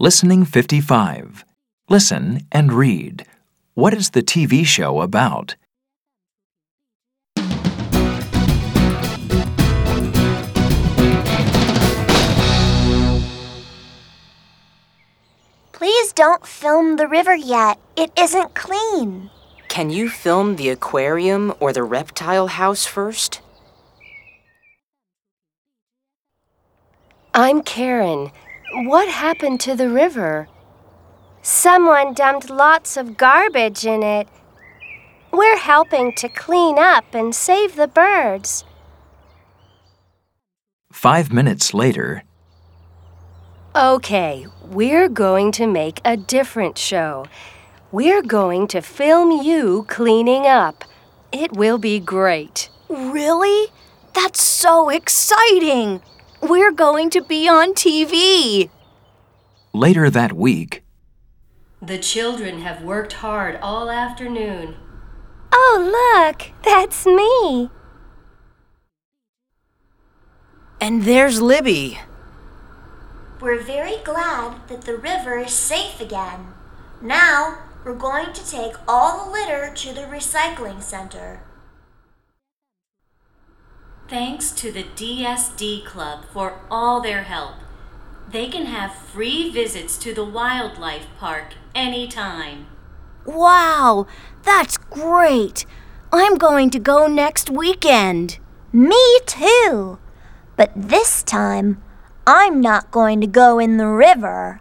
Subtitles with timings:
[0.00, 1.44] Listening 55.
[1.88, 3.26] Listen and read.
[3.74, 5.56] What is the TV show about?
[15.72, 17.80] Please don't film the river yet.
[17.96, 19.30] It isn't clean.
[19.66, 23.40] Can you film the aquarium or the reptile house first?
[27.34, 28.30] I'm Karen.
[28.72, 30.48] What happened to the river?
[31.42, 34.28] Someone dumped lots of garbage in it.
[35.32, 38.64] We're helping to clean up and save the birds.
[40.92, 42.24] Five minutes later,
[43.76, 47.26] Okay, we're going to make a different show.
[47.92, 50.84] We're going to film you cleaning up.
[51.30, 52.70] It will be great.
[52.88, 53.68] Really?
[54.14, 56.02] That's so exciting!
[56.40, 58.70] We're going to be on TV.
[59.72, 60.82] later that week,
[61.82, 64.76] The children have worked hard all afternoon.
[65.52, 65.76] Oh,
[66.26, 67.70] look, that's me.
[70.80, 72.00] And there's Libby.
[73.40, 76.48] We're very glad that the river is safe again.
[77.00, 81.42] Now, we're going to take all the litter to the recycling center.
[84.08, 87.56] Thanks to the DSD Club for all their help.
[88.30, 92.68] They can have free visits to the wildlife park anytime.
[93.26, 94.06] Wow,
[94.44, 95.66] that's great.
[96.10, 98.38] I'm going to go next weekend.
[98.72, 99.98] Me too.
[100.56, 101.82] But this time,
[102.26, 104.58] I'm not going to go in the river.